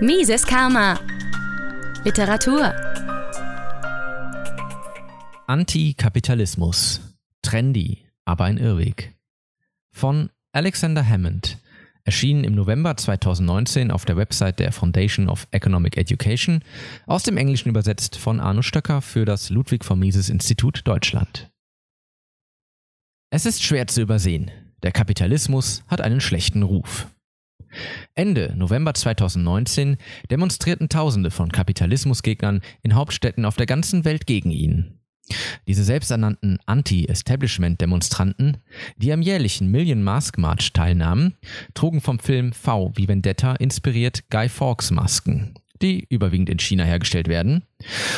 [0.00, 1.00] Mises Karma.
[2.04, 2.74] Literatur.
[5.46, 7.00] Antikapitalismus.
[7.40, 9.14] Trendy, aber ein Irrweg.
[9.90, 11.56] Von Alexander Hammond.
[12.04, 16.62] Erschienen im November 2019 auf der Website der Foundation of Economic Education,
[17.06, 21.50] aus dem Englischen übersetzt von Arno Stöcker für das Ludwig von Mises Institut Deutschland.
[23.30, 24.50] Es ist schwer zu übersehen.
[24.82, 27.08] Der Kapitalismus hat einen schlechten Ruf.
[28.14, 29.96] Ende November 2019
[30.30, 34.96] demonstrierten Tausende von Kapitalismusgegnern in Hauptstädten auf der ganzen Welt gegen ihn.
[35.66, 38.58] Diese selbsternannten Anti-Establishment-Demonstranten,
[38.96, 41.34] die am jährlichen Million Mask March teilnahmen,
[41.74, 47.28] trugen vom Film V wie Vendetta inspiriert Guy Fawkes Masken, die überwiegend in China hergestellt
[47.28, 47.64] werden,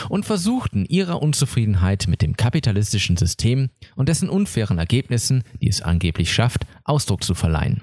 [0.09, 6.33] und versuchten ihrer Unzufriedenheit mit dem kapitalistischen System und dessen unfairen Ergebnissen, die es angeblich
[6.33, 7.83] schafft, Ausdruck zu verleihen.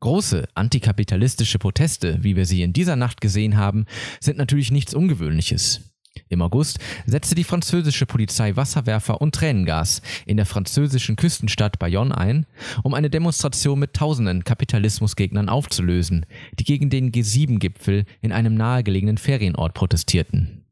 [0.00, 3.86] Große antikapitalistische Proteste, wie wir sie in dieser Nacht gesehen haben,
[4.20, 5.94] sind natürlich nichts Ungewöhnliches.
[6.28, 12.46] Im August setzte die französische Polizei Wasserwerfer und Tränengas in der französischen Küstenstadt Bayonne ein,
[12.82, 16.26] um eine Demonstration mit tausenden Kapitalismusgegnern aufzulösen,
[16.58, 20.64] die gegen den G7-Gipfel in einem nahegelegenen Ferienort protestierten.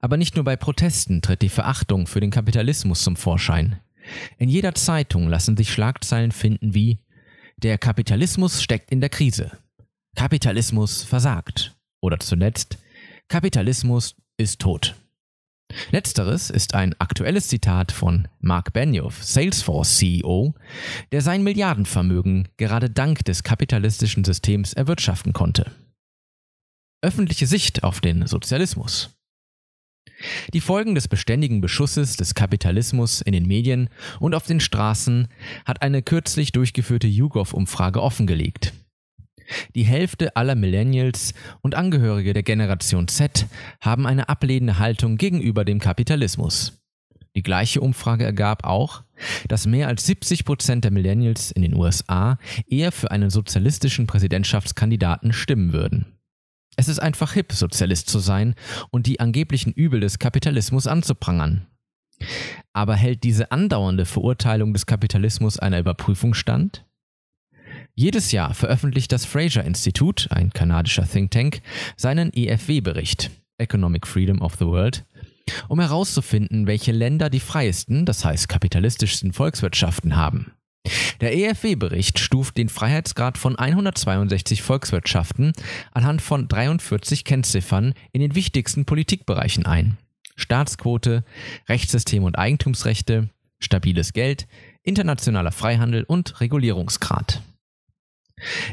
[0.00, 3.80] Aber nicht nur bei Protesten tritt die Verachtung für den Kapitalismus zum Vorschein.
[4.38, 6.98] In jeder Zeitung lassen sich Schlagzeilen finden wie
[7.62, 9.58] der Kapitalismus steckt in der Krise.
[10.14, 11.76] Kapitalismus versagt.
[12.02, 12.78] Oder zuletzt,
[13.28, 14.94] Kapitalismus ist tot.
[15.90, 20.54] Letzteres ist ein aktuelles Zitat von Mark Benioff, Salesforce CEO,
[21.12, 25.72] der sein Milliardenvermögen gerade dank des kapitalistischen Systems erwirtschaften konnte.
[27.02, 29.15] Öffentliche Sicht auf den Sozialismus.
[30.52, 33.88] Die Folgen des beständigen Beschusses des Kapitalismus in den Medien
[34.20, 35.28] und auf den Straßen
[35.64, 38.72] hat eine kürzlich durchgeführte YouGov-Umfrage offengelegt.
[39.74, 43.46] Die Hälfte aller Millennials und Angehörige der Generation Z
[43.80, 46.82] haben eine ablehnende Haltung gegenüber dem Kapitalismus.
[47.36, 49.04] Die gleiche Umfrage ergab auch,
[49.46, 55.32] dass mehr als 70 Prozent der Millennials in den USA eher für einen sozialistischen Präsidentschaftskandidaten
[55.34, 56.15] stimmen würden.
[56.76, 58.54] Es ist einfach hip, Sozialist zu sein
[58.90, 61.66] und die angeblichen Übel des Kapitalismus anzuprangern.
[62.72, 66.84] Aber hält diese andauernde Verurteilung des Kapitalismus einer Überprüfung stand?
[67.94, 71.62] Jedes Jahr veröffentlicht das Fraser Institut, ein kanadischer Think Tank,
[71.96, 75.06] seinen EFW-Bericht Economic Freedom of the World,
[75.68, 80.52] um herauszufinden, welche Länder die freiesten, das heißt kapitalistischsten Volkswirtschaften haben.
[81.20, 85.52] Der EFW-Bericht stuft den Freiheitsgrad von 162 Volkswirtschaften
[85.92, 89.98] anhand von 43 Kennziffern in den wichtigsten Politikbereichen ein.
[90.36, 91.24] Staatsquote,
[91.68, 94.46] Rechtssystem und Eigentumsrechte, stabiles Geld,
[94.82, 97.42] internationaler Freihandel und Regulierungsgrad.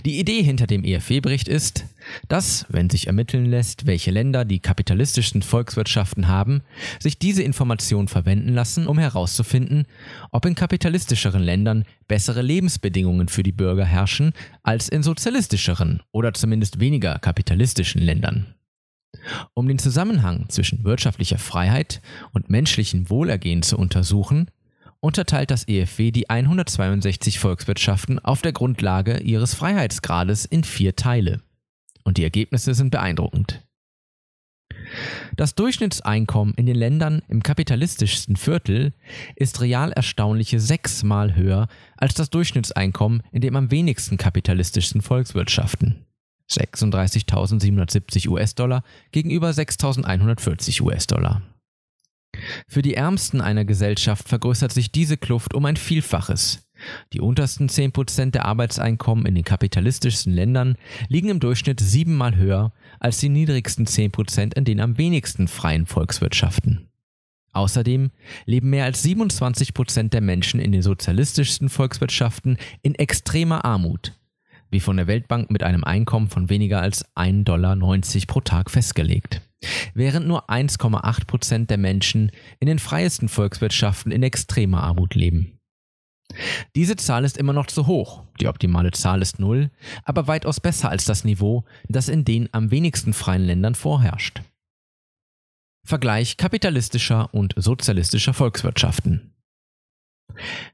[0.05, 1.85] Die Idee hinter dem EFW-Bericht ist,
[2.27, 6.61] dass, wenn sich ermitteln lässt, welche Länder die kapitalistischsten Volkswirtschaften haben,
[6.99, 9.85] sich diese Informationen verwenden lassen, um herauszufinden,
[10.31, 16.79] ob in kapitalistischeren Ländern bessere Lebensbedingungen für die Bürger herrschen als in sozialistischeren oder zumindest
[16.79, 18.55] weniger kapitalistischen Ländern.
[19.53, 22.01] Um den Zusammenhang zwischen wirtschaftlicher Freiheit
[22.33, 24.49] und menschlichem Wohlergehen zu untersuchen,
[24.99, 31.41] unterteilt das EFW die 162 Volkswirtschaften auf der Grundlage ihres Freiheitsgrades in vier Teile.
[32.03, 33.61] Und die Ergebnisse sind beeindruckend.
[35.35, 38.93] Das Durchschnittseinkommen in den Ländern im kapitalistischsten Viertel
[39.35, 46.05] ist real erstaunliche sechsmal höher als das Durchschnittseinkommen in dem am wenigsten kapitalistischsten Volkswirtschaften.
[46.51, 51.41] 36.770 US-Dollar gegenüber 6.140 US-Dollar.
[52.67, 56.67] Für die Ärmsten einer Gesellschaft vergrößert sich diese Kluft um ein Vielfaches.
[57.13, 60.75] Die untersten 10% der Arbeitseinkommen in den kapitalistischsten Ländern
[61.07, 66.89] liegen im Durchschnitt siebenmal höher als die niedrigsten 10% in den am wenigsten freien Volkswirtschaften.
[67.51, 68.11] Außerdem
[68.45, 74.13] leben mehr als 27% der Menschen in den sozialistischsten Volkswirtschaften in extremer Armut,
[74.71, 77.77] wie von der Weltbank mit einem Einkommen von weniger als 1,90 Dollar
[78.27, 79.41] pro Tag festgelegt
[79.93, 85.52] während nur 1,8 Prozent der Menschen in den freiesten Volkswirtschaften in extremer Armut leben.
[86.75, 89.69] Diese Zahl ist immer noch zu hoch, die optimale Zahl ist null,
[90.03, 94.41] aber weitaus besser als das Niveau, das in den am wenigsten freien Ländern vorherrscht.
[95.85, 99.33] Vergleich kapitalistischer und sozialistischer Volkswirtschaften.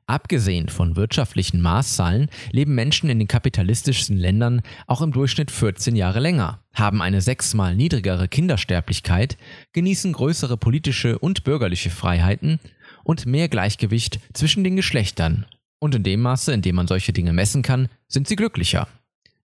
[0.06, 6.20] Abgesehen von wirtschaftlichen Maßzahlen leben Menschen in den kapitalistischsten Ländern auch im Durchschnitt 14 Jahre
[6.20, 9.38] länger, haben eine sechsmal niedrigere Kindersterblichkeit,
[9.74, 12.60] genießen größere politische und bürgerliche Freiheiten
[13.04, 15.46] und mehr Gleichgewicht zwischen den Geschlechtern.
[15.80, 18.88] Und in dem Maße, in dem man solche Dinge messen kann, sind sie glücklicher.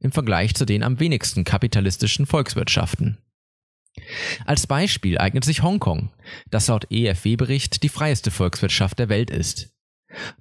[0.01, 3.17] im Vergleich zu den am wenigsten kapitalistischen Volkswirtschaften.
[4.45, 6.11] Als Beispiel eignet sich Hongkong,
[6.51, 9.71] das laut EFW-Bericht die freieste Volkswirtschaft der Welt ist.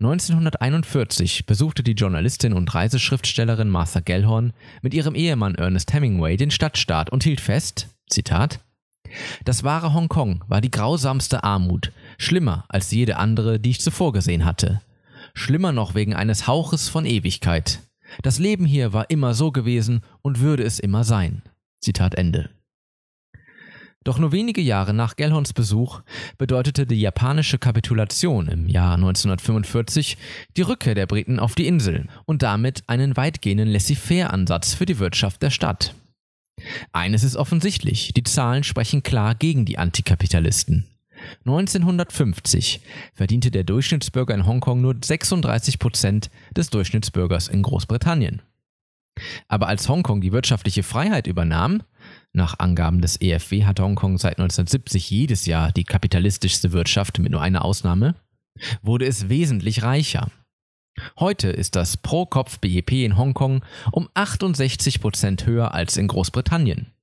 [0.00, 4.52] 1941 besuchte die Journalistin und Reiseschriftstellerin Martha Gellhorn
[4.82, 8.60] mit ihrem Ehemann Ernest Hemingway den Stadtstaat und hielt fest, Zitat,
[9.44, 14.44] das wahre Hongkong war die grausamste Armut, schlimmer als jede andere, die ich zuvor gesehen
[14.44, 14.80] hatte.
[15.34, 17.80] Schlimmer noch wegen eines Hauches von Ewigkeit.
[18.22, 21.42] Das Leben hier war immer so gewesen und würde es immer sein.
[21.80, 22.50] Zitat Ende.
[24.04, 26.02] Doch nur wenige Jahre nach Gellhorns Besuch
[26.36, 30.18] bedeutete die japanische Kapitulation im Jahr 1945
[30.58, 35.42] die Rückkehr der Briten auf die Insel und damit einen weitgehenden Laissez-faire-Ansatz für die Wirtschaft
[35.42, 35.94] der Stadt.
[36.92, 40.86] Eines ist offensichtlich, die Zahlen sprechen klar gegen die Antikapitalisten.
[41.46, 42.80] 1950
[43.14, 48.42] verdiente der Durchschnittsbürger in Hongkong nur 36 Prozent des Durchschnittsbürgers in Großbritannien.
[49.48, 51.82] Aber als Hongkong die wirtschaftliche Freiheit übernahm,
[52.32, 57.40] nach Angaben des EFW hat Hongkong seit 1970 jedes Jahr die kapitalistischste Wirtschaft mit nur
[57.40, 58.16] einer Ausnahme,
[58.82, 60.30] wurde es wesentlich reicher.
[61.18, 66.93] Heute ist das Pro-Kopf-BIP in Hongkong um 68 Prozent höher als in Großbritannien.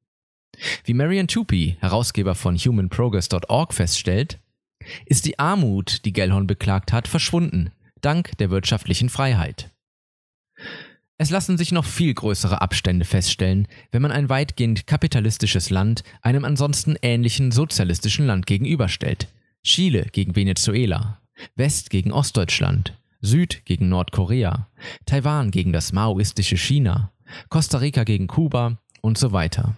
[0.83, 4.39] Wie Marian Tupy, Herausgeber von humanprogress.org, feststellt,
[5.05, 7.71] ist die Armut, die Gellhorn beklagt hat, verschwunden,
[8.01, 9.69] dank der wirtschaftlichen Freiheit.
[11.17, 16.45] Es lassen sich noch viel größere Abstände feststellen, wenn man ein weitgehend kapitalistisches Land einem
[16.45, 19.27] ansonsten ähnlichen sozialistischen Land gegenüberstellt.
[19.63, 21.21] Chile gegen Venezuela,
[21.55, 24.67] West gegen Ostdeutschland, Süd gegen Nordkorea,
[25.05, 27.11] Taiwan gegen das maoistische China,
[27.49, 29.75] Costa Rica gegen Kuba und so weiter.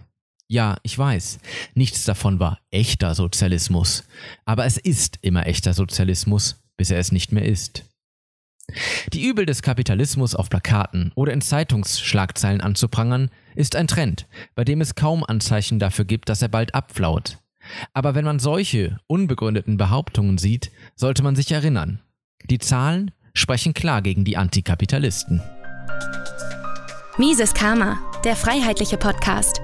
[0.48, 1.38] Ja, ich weiß,
[1.74, 4.04] nichts davon war echter Sozialismus,
[4.44, 7.84] aber es ist immer echter Sozialismus, bis er es nicht mehr ist.
[9.12, 14.80] Die Übel des Kapitalismus auf Plakaten oder in Zeitungsschlagzeilen anzuprangern, ist ein Trend, bei dem
[14.80, 17.38] es kaum Anzeichen dafür gibt, dass er bald abflaut.
[17.92, 22.00] Aber wenn man solche unbegründeten Behauptungen sieht, sollte man sich erinnern.
[22.50, 25.42] Die Zahlen sprechen klar gegen die Antikapitalisten.
[27.16, 29.63] Mises Karma, der freiheitliche Podcast.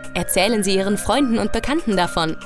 [0.13, 2.37] Erzählen Sie Ihren Freunden und Bekannten davon.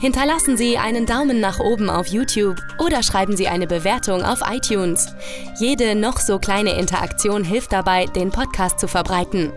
[0.00, 5.14] Hinterlassen Sie einen Daumen nach oben auf YouTube oder schreiben Sie eine Bewertung auf iTunes.
[5.58, 9.52] Jede noch so kleine Interaktion hilft dabei, den Podcast zu verbreiten.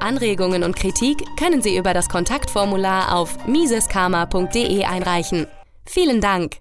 [0.00, 5.46] Anregungen und Kritik können Sie über das Kontaktformular auf miseskarma.de einreichen.
[5.86, 6.58] Vielen Dank!